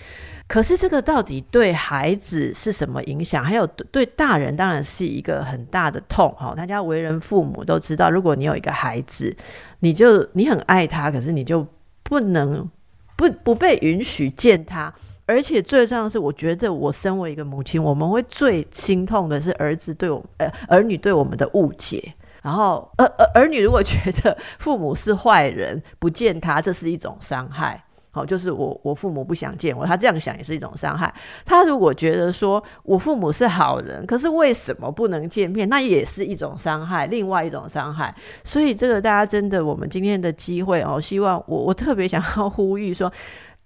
[0.46, 3.42] 可是这个到底对孩子是什么影响？
[3.42, 6.54] 还有对大人当然是一个很大的痛哈。
[6.54, 9.34] 大家为人父母都知道，如果你有一个孩子，
[9.80, 11.66] 你就你很爱他，可是你就
[12.02, 12.70] 不能
[13.16, 14.92] 不不被允许见他。
[15.26, 22.14] 而且最重要的是，我觉得我身为一个母亲，我们会最心痛的是儿子对我呃儿女对我们的误解。
[22.42, 27.82] 然后儿儿儿女如果觉得父母是坏人，不见他，这是一种伤害。
[28.10, 31.12] 好，就是我我父母不想见我，他这样想也是一种伤害。
[31.46, 38.14] 他如果觉得说我父母是好人，可是为什么不能见面，那也是一种伤害，另外一种伤害。
[38.44, 43.10] 所以这个大家真的，我们今天的机会哦，希望我我特别想要呼吁说。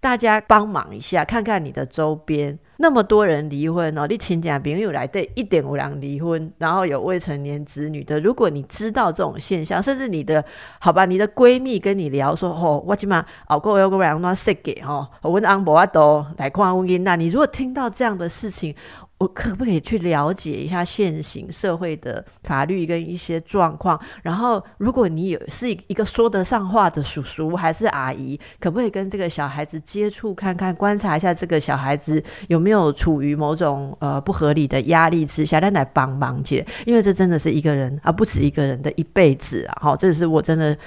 [0.00, 10.44] 大家帮忙一下，看看你的周边那么多人离婚哦，你请假，比如有来对一点五两离婚，然后有未成年子女的，如果你知道这种现象，甚至你的
[10.78, 18.74] 好吧，你的闺蜜跟你聊说，哦，我起码熬过有个两段时间哦，我问安博阿都来看婚姻，那你如果听到这样的事情。
[19.18, 24.00] 我可不可以去了解一下现行社会的法律跟一些状况？
[24.22, 39.78] 然后，如果你有是一个说得上话的叔叔还是阿姨，可不可以跟这个小孩子接触看看，观察一下这个小孩子有没有处于某种呃不合理的压力之下，再来帮忙姐，因为这真的是一个人而不止一个人的一辈子啊！
[39.80, 40.78] 好，这是我真的。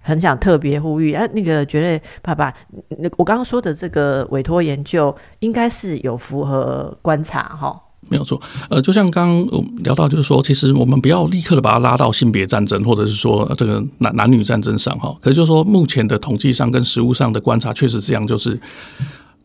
[0.00, 2.52] 很想特别呼吁啊，那个觉得爸爸，
[2.98, 8.40] 那我刚刚说的这个委托研究应该是有符合观察哈，没有错。
[8.68, 15.14] 呃，就像刚刚聊到，就是说，其实我们不要立刻的把它拉到性别战争，或者是说这个男男女战争上哈。
[15.20, 18.58] 可是就是说，目前的统计上跟实物上的观察确实这样，就是。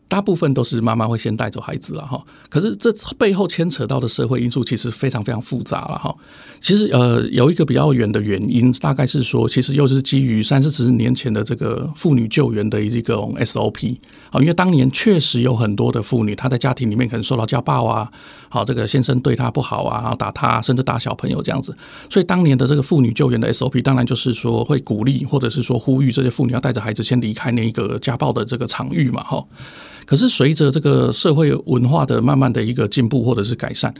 [0.08, 6.14] 大部分都是妈妈会先带走孩子了哈，可是这背后牵扯到的社会因素其实非常非常复杂了哈。
[6.60, 13.96] 其实呃有一个比较远的原因，大概是说，其实又是基于三四十年前的这个妇女救援的一个 SOP
[14.30, 18.08] 啊，因为当年确实有很多的妇女，她在家庭里面可能受到家暴啊，
[18.48, 21.76] 好这个先生对她不好啊，打她，甚至打小朋友这样子，
[22.08, 29.44] 所以当年的这个妇女救援的 SOP 当然就是说会鼓励或者是说呼吁这些妇女要带着孩子先离开那一个家暴的这个场域嘛哈。
[30.06, 33.92] 可是随着这个社会文化的慢慢的一个进步或者是改善，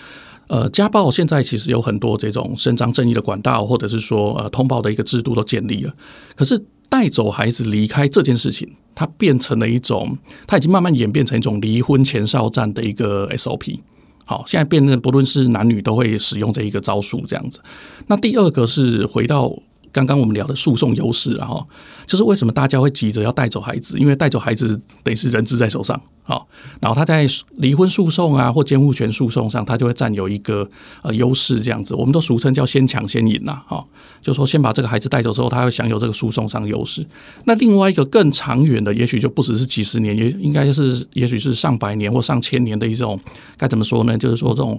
[0.46, 5.92] 呃，家暴现在其实有很多这种伸张正义的管道，或者是说呃通报的一个制度都建立了。
[6.36, 10.16] 可是带走孩子离开这件事情，它变成了一种，
[10.46, 13.80] 它已经慢慢演变成一种离婚前哨战的一个 SOP。
[14.24, 17.60] 好，现在变成不论是男女都会使用这一个招数这样子。
[18.06, 19.52] 那第二个是回到。
[19.96, 21.66] 刚刚我们聊的诉讼优势，然后
[22.06, 23.98] 就是为什么大家会急着要带走孩子？
[23.98, 26.46] 因为带走孩子等于是人质在手上，好，
[26.80, 30.68] 然后他在离婚诉讼啊或监护权诉讼上，他就会占有一个
[31.00, 33.82] 呃优势，这样子，我们都俗称叫先抢先赢呐，哈，
[34.20, 37.02] 就说先把这个孩子带走之后，他会享有这个诉讼上的优势。
[37.44, 43.18] 那另外一个更长远的，也许就不只是几十年，也应该是也许是上百年或上千年的一种，
[43.56, 44.18] 该怎么说呢？
[44.18, 44.78] 就是说这种。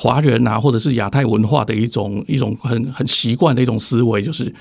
[0.00, 4.54] 华人啊，或者是亚太文化的一种一种很很习惯的一种思维，就是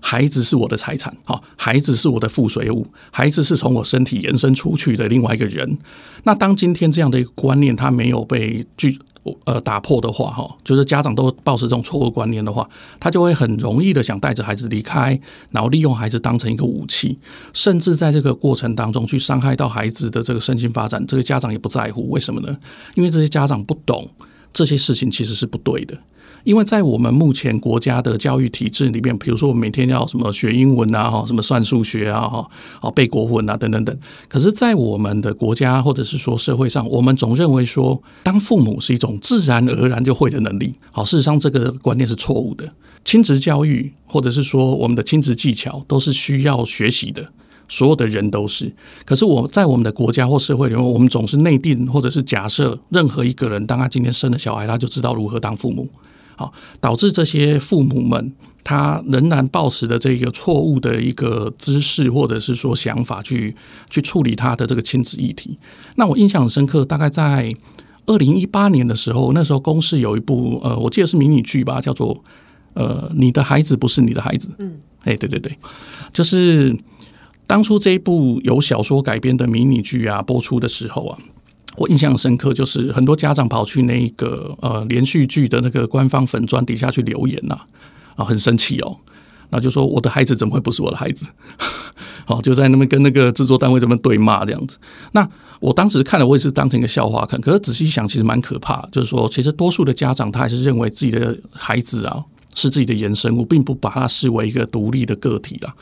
[0.00, 5.78] 孩子是我的财产，好，孩子是我的附随物，孩子是从我身体延伸出去的另外一个人。
[6.24, 8.98] 那当今天这样的一个观念，他没有被拒
[9.44, 12.68] 呃打破的话，哈，就是家长都抱持这种错误观念的话，
[13.00, 15.18] 他就会很容易的想带着孩子离开，
[15.52, 17.18] 然后利用孩子当成一个武器，
[17.54, 21.02] 甚至在这个过程当中去伤害到孩子的这个身心发展。
[21.06, 22.54] 这个家长也不在乎，为什么呢？
[22.94, 24.06] 因为这些家长不懂。
[24.52, 25.96] 这些事情其实是不对的。
[26.44, 33.96] 因为在我们目前国家的教育体制里面，比如说我每天要什么学英文啊，哈，什么算数学啊，哈，哦背国文啊，等等等。
[34.28, 40.74] 可是，在我们的国家或者是说社会上，我们总认为说，当父母是一种自然而然就会的能力。
[40.90, 42.68] 好，事实上这个观念是错误的。
[43.04, 47.24] 亲子教育或者是说我们的亲子技巧都是需要学习的，
[47.72, 48.70] 所有的人都是。
[49.06, 55.88] 可是我在我们的国家或社会里面，我们总是内定或者是假设，任何一个人当他今天生了小孩，他就知道如何当父母。
[56.36, 58.32] 好，导致这些父母们
[58.62, 63.54] 他仍然抱持的这个错误的一个姿势，或者是说想法去
[63.88, 65.58] 去处理他的这个亲子议题。
[65.96, 67.54] 那我印象很深刻，大概在
[68.06, 72.22] 二零一八年的时候，那时候公司有一部呃，我记得是迷你剧吧，叫做
[72.74, 74.48] 呃，你的孩子不是你的孩子。
[74.58, 75.56] 嗯，哎，对对对，
[76.12, 76.74] 就是
[77.52, 81.18] 当初这一部由小说改编的迷你剧啊播出的时候啊。
[81.76, 87.58] 我印象深刻，就是很多家长跑去那个呃连续剧的那个官方粉砖底下去留言呐，
[88.16, 88.96] 啊，很生气哦，
[89.50, 91.30] 那就说我的孩子怎么会不是我的孩子？
[92.24, 94.78] 好， 就在那边跟那个制作单位这边对骂这样子。
[95.12, 95.28] 那
[95.60, 97.38] 我当时看了，我也是当成一个笑话看。
[97.38, 98.80] 可是仔细想，其实蛮可怕。
[98.90, 105.74] 就是说，其实多数的家长他还是认为自己的孩子啊是自己的衍生物，并不把他视为一个独立的个体啊。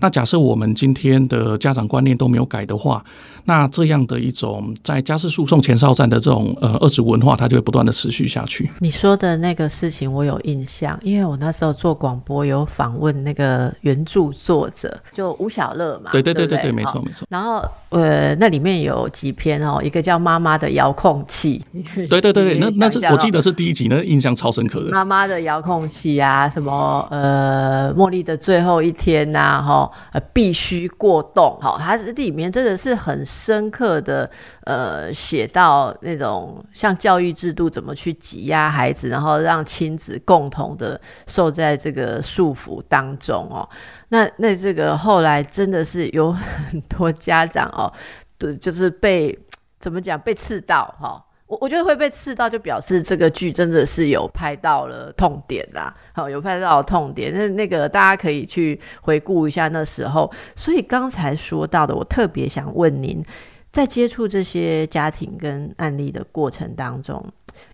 [0.00, 3.04] 那假设我们今天的家长观念都没有改的话，
[3.44, 8.70] 那这样的一种在家事诉讼前哨站的这种呃二次文化，它就会不断的持续下去。
[8.80, 16.10] 你说的那个事情我有印象，因为我那时候做广播有访问那个原著作者，就吴小乐嘛。
[16.12, 17.26] 对对对对对，没错没错。
[17.30, 21.64] 然后呃，那里面有几篇哦，一个叫妈妈的遥控器。
[21.94, 24.90] 对对对对，那那是我记得是第一集，那印象超深刻的。
[24.90, 29.85] 妈妈的遥控器啊，什么呃，茉莉的最后一天呐，哈。
[30.12, 34.30] 呃，必须过动，好，它这里面真的是很深刻的，
[34.64, 43.68] 呃，写到那种像教育制度怎么去挤压孩子，然后让亲子共同的受在这个束缚当中哦。
[44.08, 47.92] 那那这个后来真的是有很多家长哦，
[48.38, 49.38] 对，就是被
[49.78, 51.22] 怎么讲被刺到哈。
[51.46, 57.32] 我我觉得会被刺到，就表示这个剧真的是有拍到了痛点啦，好，有拍到痛点。
[57.32, 60.28] 那那个大家可以去回顾一下那时候。
[60.56, 63.24] 所以刚才说到的，我特别想问您，
[63.70, 67.24] 在接触这些家庭跟案例的过程当中，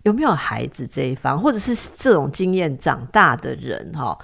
[0.03, 4.15] 有没有孩子这一方，或者是这种经验长大的人哈？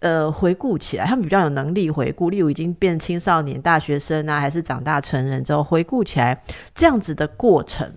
[0.00, 6.42] 呃，回顾起来，他们比较有能力回顾，例如已经变青少年、大学生啊，还是长大成人之后，回顾起来
[6.74, 7.90] 这样子的过程。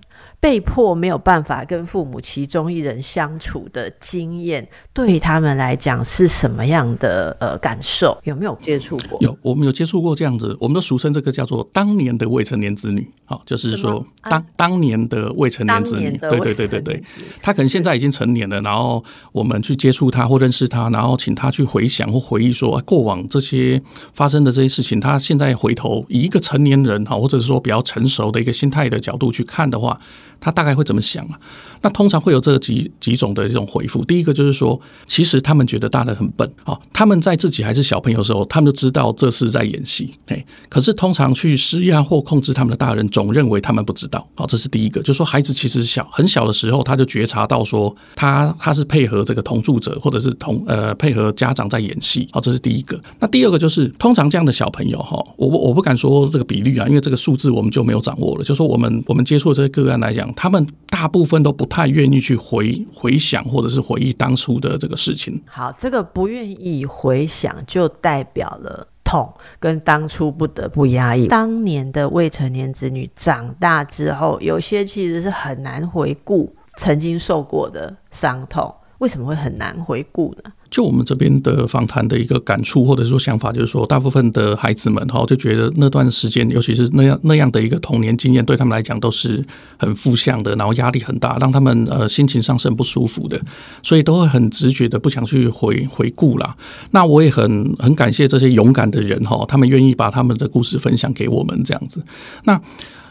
[0.44, 8.20] 被迫没有办法跟父母其中一人相处的经验，对他们来讲是什么样的呃感受？
[8.26, 9.18] 有没有接触过？
[9.22, 13.10] 有，我们有接触过这样子，我们都俗称这个叫做当年的未成年子女。
[13.24, 17.04] 好，就是说当当年的未成年子女，对对对对对，
[17.42, 19.02] 他可能现在已经成年了，然后
[19.32, 29.98] 我们去接触他或认识他，然后请他去回想或回忆说过往这些发生的这些事情，他现在回头以一个成年人哈，或者是说比较成熟的一个心态的角度去看的话。
[30.40, 31.40] 他大概会怎么想啊？
[31.82, 34.06] 那通常会有这几几种的这种回复。
[34.06, 36.80] 第一个就是说，其实他们觉得大人很笨啊。
[36.94, 40.14] 他们在自己还是小朋友的时候，他们就知道这是在演戏。
[40.28, 44.26] 哎，可是通常去施压或控制他们的大人，总认为他们不知道。
[44.36, 52.30] 好，这是第一个，就是说孩子其实小很小的时候，他就觉察到说他他是配合这个同住者或者是同呃配合家长在演戏。
[52.32, 52.98] 好，这是第一个。
[53.20, 58.44] 那第二个就是，通常这样的小朋友哈，我我不敢说这个比率啊，因为这个数字我们就没有掌握了。
[58.46, 60.23] 就说我们我们接触这些个案来讲。
[60.36, 65.42] 他们大部分都不太愿意去回回想，或者是回忆当初的这个事情。
[65.48, 71.28] 好，这个不愿意回想，就代表了痛，跟当初不得不压抑。
[71.28, 78.74] 当年的未成年子女长大之后，有些其实是很难回顾曾经受过的伤痛。
[79.00, 80.52] 为什么会很难回顾呢？
[80.74, 89.40] 就我们这边的访谈的一个感触，或者说想法，就是说，大部分的孩子们哈，就觉得那段时间，尤其是那样那样的一个童年经验，对他们来讲都是
[89.78, 93.40] 很负向的，然后压力很大，让他们呃心情上是很不舒服的，
[93.84, 96.56] 所以都会很直觉的不想去回回顾啦。
[96.90, 102.04] 那我也很很感谢这些勇敢的人哈，他们愿意把他们的故事分享给我们这样子。
[102.46, 102.60] 那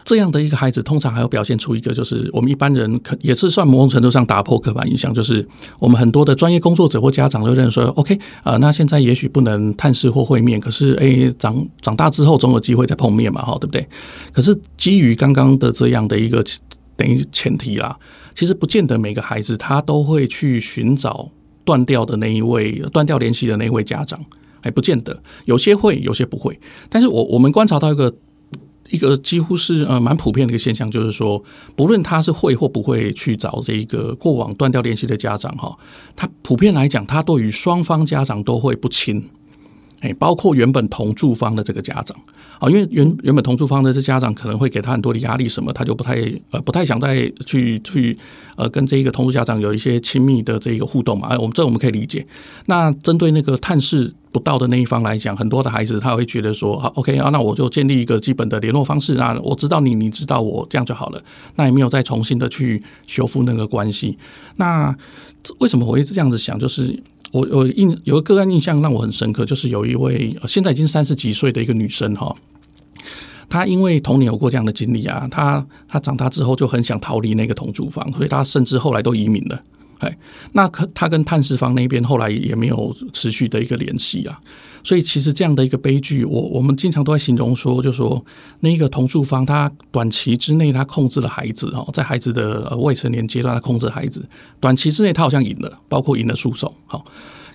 [0.05, 5.47] 这样的一个孩子，通常还要表现出一个，就是我们一般人可也是算某种程度上打破刻板印象，就是
[5.79, 13.87] 我们很多的专业工作者或家长都认为说，OK 啊，那现在也许不能探视或会面，可是诶，长长大之后总有机会再碰面嘛，哈，对不对？
[14.31, 16.43] 可是基于刚刚的这样的一个
[16.97, 17.97] 等于前提啦，
[18.35, 21.29] 其实不见得每个孩子他都会去寻找
[21.63, 24.19] 断掉的那一位断掉联系的那一位家长，
[24.61, 26.59] 还不见得，有些会，有些不会。
[26.89, 28.13] 但是我我们观察到一个。
[28.89, 31.43] 一个几乎是呃蛮普遍的一个现象，就是说，
[31.75, 35.75] 不论他是会或不会去找这一个过往断掉联系的家长哈，
[36.15, 39.23] 他普遍来讲，他对于双方家长都会不亲。
[40.03, 42.15] 哎，包括原本同住方的这个家长
[42.59, 46.15] 啊，因为原原本同住方的这家长可能会给他很多的压力，什么他就不太
[46.51, 48.17] 呃不太想再去去
[48.57, 51.29] 呃跟这一个同住家长有一些亲密的这一个互动嘛。
[51.29, 52.27] 哎，我们这我们可以理解。
[52.65, 61.23] 那针对那个探视不到的那一方来讲，很多的孩子他会觉得说，好 OK 啊，那我就建立一个基本的联络方式啊，我知道你，你知道我，这样就好了。
[61.55, 64.17] 那也没有再重新的去修复那个关系。
[64.57, 64.93] 那
[65.59, 66.59] 为什么我会这样子想？
[66.59, 67.01] 就是。
[67.33, 72.33] 我我印有个个案印象让我很深刻，就是有一位现在已经三十几岁的一个女生哈，
[73.49, 79.59] 她因为童年有过这样的经历啊，她她长大之后就很想逃离那个同住房，所以她甚至后来都移民了。
[80.03, 80.17] 哎，
[80.51, 84.39] 那可他跟探视方那边后来也没有持续的一个联系啊。
[84.85, 88.21] 所以其实这样的一个悲剧，我我们经常都在形容说，就说
[88.59, 94.21] 那个同住方他短期之内他控制了孩子哈，在孩子的未成年阶段他控制孩子，
[94.59, 97.05] 短期之内他好像赢了，包括赢了诉讼，好，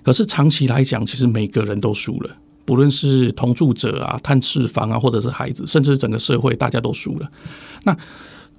[0.01, 2.35] 可是长期来讲，其实每个人都输了，
[2.65, 7.29] 不论是同住者啊、探视方啊，或者是孩子，甚至整个社会，大家都输了。
[7.83, 7.95] 那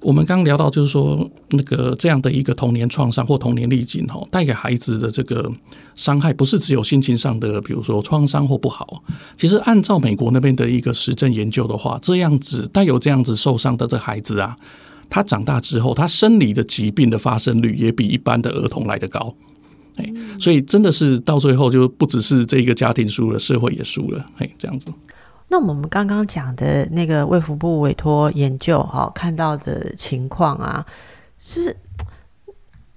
[0.01, 5.51] 我们刚聊到，就是说那个这样的一个童年创伤或童年历境，哈，带给孩子的这个
[5.95, 9.03] 伤害，不是只有心情上的，比如说创伤或不好。
[9.37, 14.57] 其实按照美国那边的一个实证研究的话，这样子带有这样子受伤的这孩子啊，
[15.11, 19.35] 他长大之后，他生理的疾病的发生率也比一般的儿童来得高。
[19.97, 24.25] 哎，所以真的是到最后，就不只是这个家庭输了，社会也输了。
[24.39, 24.89] 哎，这样子。
[25.53, 30.87] 那我们刚刚讲的那个卫福部委托研究，哈，看到的情况啊，
[31.39, 31.77] 是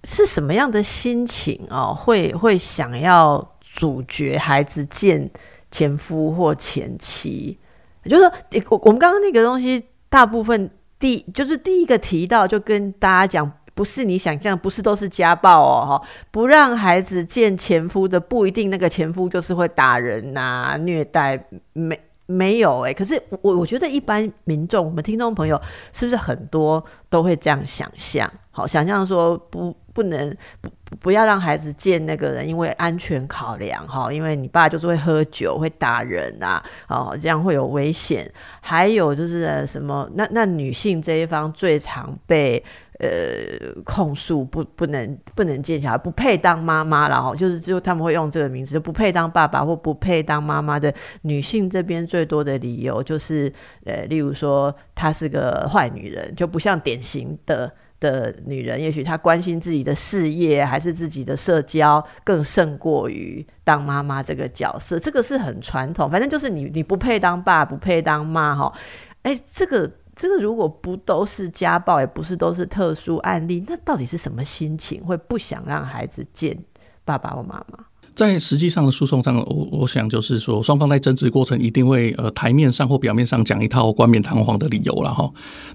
[0.03, 1.95] 是什么样的心情哦？
[1.97, 5.27] 会会想要阻绝孩子见
[5.71, 7.57] 前夫或前妻？
[8.05, 21.43] 就是说，我们刚刚那个东西，大部分第就是第一个提到，就跟大家讲，不是你想象，不是都是家暴哦，哈，不让孩子见前夫的，不一定那个前夫就是会打人呐、虐待
[21.73, 21.99] 没。
[22.25, 25.59] 没有哎，可是我我觉得一般民众，我们听众朋友
[25.91, 28.31] 是不是很多都会这样想象？
[28.51, 30.69] 好，想象说不不能不
[30.99, 38.29] 不要让孩子见那个人，因为安全考量哈，因为你爸就是会喝酒会打人啊，哦，这样会有危险。
[38.61, 40.09] 还有就是什么？
[40.15, 42.63] 那那女性这一方最常被。
[42.99, 53.51] 呃，控诉不不能不能见小孩，不配当妈妈，然后就是就他们会用这个名字，就不配当爸爸或不配当妈妈的女性这边最多的理由就是，
[53.85, 57.69] 呃，例如说她是个坏女人，就不像典型的
[58.03, 68.73] 的女人，也许她关心自己的事业还是自己的社交更胜过于当妈妈这个角色，这个是很传统，反正就是你你不配当爸，不配当妈，哈，
[69.21, 69.89] 哎，这个。
[70.15, 76.55] 这个如果不都是家暴，也不是都是特殊案例，那到底是什么心情会不想让孩子见
[77.03, 77.83] 爸爸或妈妈？
[78.15, 85.27] 在实际上的诉讼上，我我想就是说，双方在争执过程一定会呃台面上或表面上讲一套冠冕堂皇的理由了哈。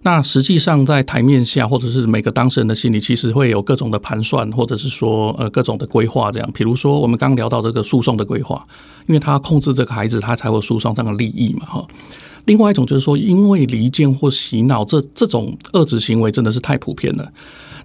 [0.03, 6.49] 那实际上在台面下，或者是每个当事人的心里，其实会有各种的盘算，或者是说呃各种的规划这样。
[6.53, 8.64] 比如说我们刚聊到这个诉讼的规划，
[9.07, 11.86] 因为他控制这个孩子，他才会诉讼上的利益嘛哈。
[12.49, 17.30] 另外一种就是说，因为离间或洗脑，这这种恶质行为真的是太普遍了。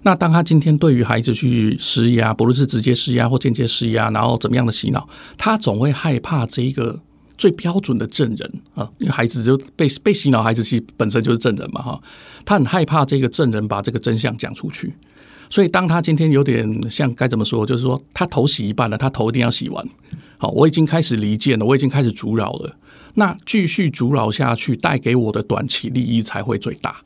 [0.02, 5.06] 那当他今天对于孩子去施压，不论是直接施压或间接施压，然后怎么样的洗脑，
[5.36, 6.98] 他总会害怕这一个
[7.36, 12.00] 最标准的证人啊，因为孩子就被被洗脑，孩子其实本身就是证人嘛，哈，
[12.46, 14.94] 他很害怕这个证人把这个真相讲出去。
[15.50, 19.86] 所以，当他今天有点像该怎么说，就是说他头洗一半了，他头一定要洗完。
[20.38, 22.70] 好，我已经开始离间了，我已经开始阻扰了。
[23.14, 26.96] 那继续阻扰下去，带给我的短期利益才会最大。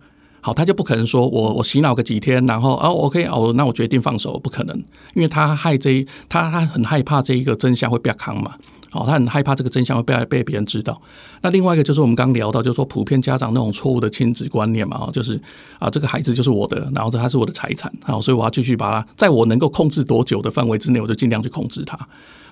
[0.41, 4.77] 好，他就不可能说我我洗脑个几天，然后哦，OK 哦，那我决定放手，不可能，
[5.15, 8.53] 因为他害这他他很害怕这一个真相会被扛嘛。
[8.91, 10.99] 好，他很害怕这个真相会被被别人知道。
[11.43, 15.39] 那另外一个就是我们刚聊到，就是说普遍家长那种错误的亲子观念嘛，就是
[15.79, 21.99] 啊，这个孩子就是我的，然后这他是我的财产，好，所以我要继续把他在我能够控制多久的范围之内，我就尽量去控制他。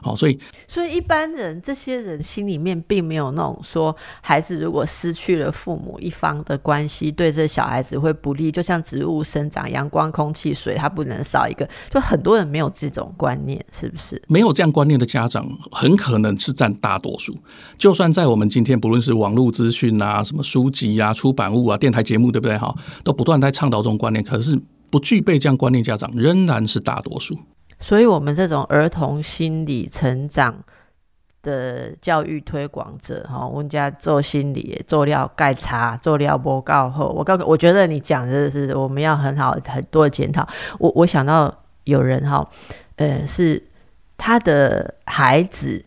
[0.06, 0.38] 好，所以
[0.68, 11.68] 所以一般人这些人心里面并没有那种说，孩子如果失去了父母一方的关系，对这小孩子会不利，就像植物生长，阳光、空气、水，它不能少一个。
[11.90, 14.22] 就很多人没有这种观念，是不是？
[14.28, 17.36] 没有这样观念的家长，很可能是占大多数。
[17.76, 22.56] 就算在我们今天，不论是网络资讯啊、什么书籍啊、出版物啊、电台节目，对不对？
[22.56, 24.56] 哈，都不断在倡导这种观念，可是
[24.88, 27.36] 不具备这样观念家长，仍然是大多数。
[27.78, 30.56] 所以，我们这种儿童心理成长
[31.42, 40.46] 的教育推广者哈，我们家做心理做料盖茶做料播告后，我告我觉得你讲的是我们要很好很多检讨。
[40.78, 41.54] 我我想到
[41.84, 42.48] 有人哈，
[42.96, 43.62] 呃，是
[44.16, 45.84] 他的孩子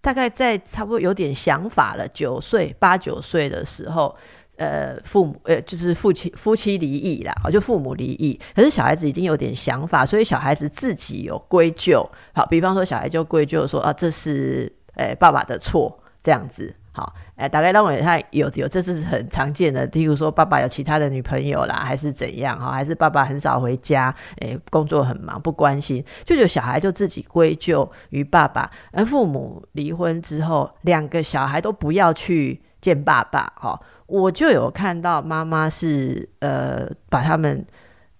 [0.00, 4.16] 大概在差不多有点想法了，九岁八九岁的时候。
[4.56, 8.38] 呃，父母呃，就是夫妻夫妻离异啦，就父母离异。
[8.54, 12.08] 可是小孩子已经有点想法，所以小孩子自己有归咎。
[12.32, 16.74] 好，比方说小孩就归咎说啊，这是呃爸爸的错，这样子。
[16.96, 19.88] 好，哎，大概认为他有有，这是很常见的。
[19.88, 28.70] 譬如说爸爸有其他的女朋友啦，还是怎样哈，还是爸爸很少回家，哎，工作很忙，不关心，就有小孩就自己归咎于爸爸。
[28.92, 33.80] 而父母离婚之后，两个小孩都不要去见爸爸，哈。
[34.06, 37.64] 我就有看到妈妈是呃把他们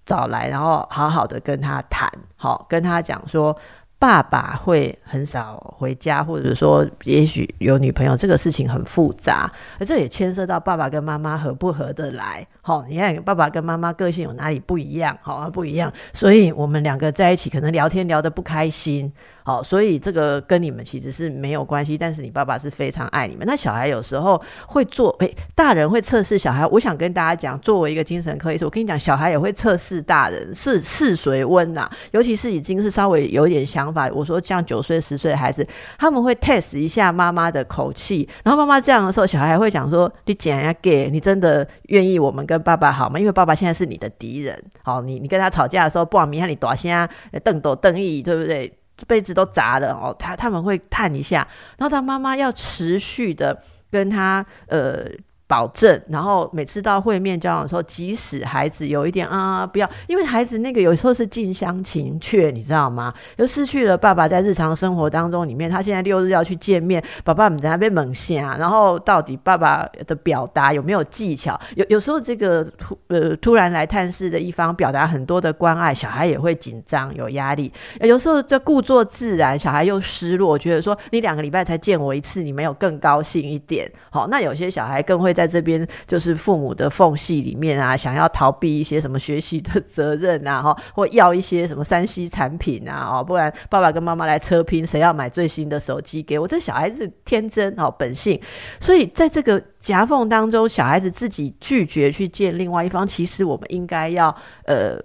[0.07, 3.57] 找来，然后好好的跟他谈，好跟他讲说，
[3.99, 12.47] 爸爸会很少回家，或者说也许有女朋友，这个事情很复杂，而这也牵涉到爸爸跟妈妈合不合得来。
[12.66, 15.14] 好，你看爸爸跟妈妈个性有哪里不一样？
[15.20, 19.12] 好，不一样，所以我们两个在一起可能聊天聊得不开心。
[19.46, 23.46] 好，所以这个跟你们其实是没有关系，但是你爸爸是非常爱你们。
[23.46, 26.66] 那小孩有时候会做，诶，大人会测试小孩。
[26.68, 31.86] 我想跟大家讲，作为一个精神科医生，我跟你讲，小孩也会测试大人，是是谁温呐。
[32.12, 35.66] 尤其是已经是稍微有点想法，我说像九岁、十岁的孩子，
[35.98, 43.18] 他们会 test 一下妈妈的口气，然后妈妈这样的时候，小孩还会讲说：“你讲呀给，你真的愿意我们跟爸爸好吗？
[43.18, 44.62] 因为爸爸现在是你的敌人。
[44.82, 47.09] 好，你你跟他吵架的时候，不往明看你大声
[47.42, 51.46] 瞪斗瞪意，对不对？”这辈子都砸了哦，他他们会探一下，
[51.78, 55.07] 然后他妈妈要持续的跟他呃。
[55.47, 63.12] 保证，然后每次到会面交往的时候，即使孩子有一点啊，不要，因为孩子那个有时候是近乡情怯，你知道吗？
[63.36, 71.61] 就失去了爸爸在日常生活当中里面，他现在六日要去见面，爸爸们在那边猛下，然后到底爸爸的表达有没有技巧？
[71.76, 77.70] 有有时候这个突呃突然来探视的一方表达很多的关爱，小孩也会紧张有压力。
[78.01, 83.86] 有时候就故作自然，小孩又失落，觉得说你两个礼拜才见我一次，你没有更高兴一点？
[84.09, 85.34] 好，那有些小孩更会。
[85.35, 96.47] 在这边就是父母的缝隙里面啊，想要逃避一些什么学习的责任啊，哈， 或要一些什么山西产品啊，哦，不然爸爸跟妈妈来车拼，谁要买最新的手机给我？
[96.47, 98.41] 这小孩子天真哦，本性，
[98.78, 104.35] 所以在这个夹缝当中，小孩子自己拒绝去见另外一方，其实我们应该要
[104.66, 104.99] 呃。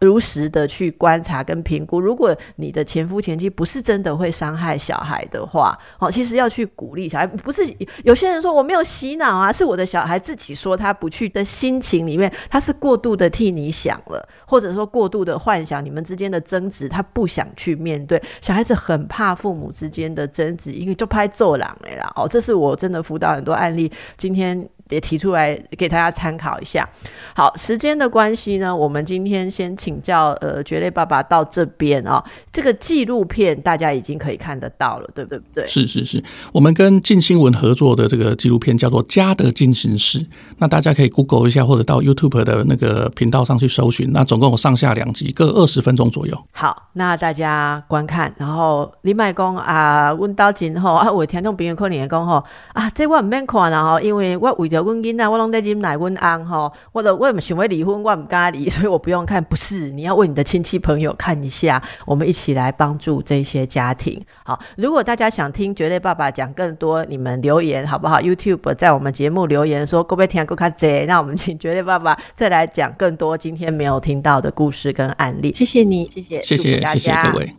[0.00, 7.26] 如实的去观察跟评估，如果你的前夫前妻不是真的会伤害小孩的话，哦，其实要去鼓励小孩。
[7.26, 7.62] 不是
[8.04, 18.22] 有些人说我没有洗脑啊，是我的小孩自己说他不去的心情里面，他是过度的替你想了，或者说过度的幻想你们之间的争执，他不想去面对。
[18.40, 22.10] 小孩子很怕父母之间的争执，因为就拍做狼哎啦。
[22.16, 24.68] 哦，这是我真的辅导很多案例，今天。
[24.88, 26.88] 也提出来给大家参考一下。
[27.34, 32.22] 好，时间的关系呢，我们今天先请教呃，绝类爸爸到这边啊。
[32.52, 35.40] 这个纪录片大家已经可以看得到了，对不对？
[35.54, 36.22] 对，是是是，
[36.52, 40.18] 我们跟静新闻合作的这个纪录片叫做《家的进行式》，
[40.58, 44.12] 那大家可以 Google 一下，或者到 YouTube 的那个频道上去搜寻。
[44.12, 46.36] 那总共有上下两集，各二十分钟左右。
[46.52, 48.34] 好，那大家观看。
[48.38, 59.42] 然后李麦公啊，问到今后啊，我听众朋友可能也讲吼啊，这我唔免看啦吼，因为我为着阮囡仔，我拢在啉奶阮翁吼，我者我想要离婚，我唔敢离， 所以我不用看。
[59.42, 64.22] 不是，你要为你的亲戚朋友看一下，我们一起来帮助这些家庭。
[64.44, 75.54] 好，如果大家想听绝对爸爸讲更多，你们留言好不好？YouTube 在我们节目留言说，各位听够卡贼，那我们请绝对爸爸再来讲更多今天没有听到的故事跟案例。
[75.54, 77.58] 谢谢你，谢谢，谢谢，谢谢各位。